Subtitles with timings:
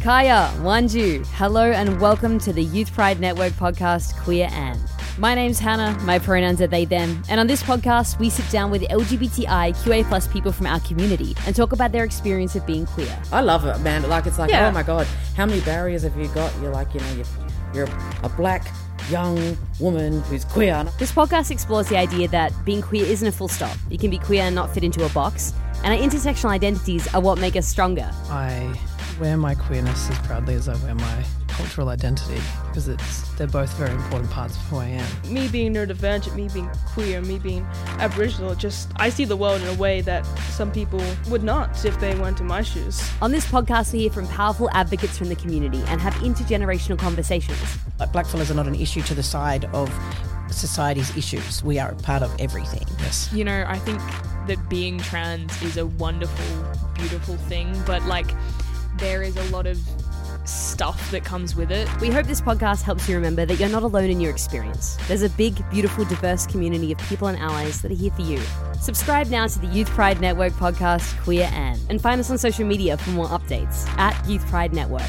[0.00, 4.80] Kaya, Wanjoo, hello and welcome to the Youth Pride Network podcast, Queer and.
[5.18, 8.70] My name's Hannah, my pronouns are they, them, and on this podcast, we sit down
[8.70, 12.86] with LGBTI QA plus people from our community and talk about their experience of being
[12.86, 13.14] queer.
[13.30, 14.08] I love it, man.
[14.08, 14.68] Like it's like, Yeah.
[14.68, 16.50] oh my god, how many barriers have you got?
[16.62, 17.26] You're like, you know, you're,
[17.86, 17.88] you're
[18.22, 18.66] a black
[19.10, 20.82] young woman who's queer.
[20.98, 23.76] This podcast explores the idea that being queer isn't a full stop.
[23.90, 25.52] You can be queer and not fit into a box,
[25.84, 28.10] and our intersectional identities are what make us stronger.
[28.30, 28.74] I
[29.20, 33.72] wear my queerness as proudly as I wear my cultural identity because it's they're both
[33.76, 35.32] very important parts of who I am.
[35.32, 37.66] me being neurodivergent, me being queer, me being
[37.98, 41.98] Aboriginal, just I see the world in a way that some people would not if
[42.00, 43.02] they weren't in my shoes.
[43.20, 47.58] On this podcast, we hear from powerful advocates from the community and have intergenerational conversations.
[47.98, 49.92] Like blackfellas are not an issue to the side of
[50.50, 51.62] society's issues.
[51.62, 52.86] We are a part of everything.
[53.00, 53.30] Yes.
[53.32, 54.00] you know, I think
[54.46, 58.34] that being trans is a wonderful, beautiful thing, but like
[58.96, 59.78] there is a lot of
[60.44, 61.88] stuff that comes with it.
[62.00, 64.96] We hope this podcast helps you remember that you're not alone in your experience.
[65.08, 68.40] There's a big, beautiful, diverse community of people and allies that are here for you.
[68.80, 72.66] Subscribe now to the Youth Pride Network podcast, Queer Anne, and find us on social
[72.66, 75.02] media for more updates at Youth Pride Network.